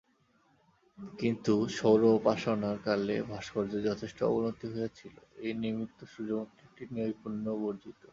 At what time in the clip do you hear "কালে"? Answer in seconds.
2.85-3.15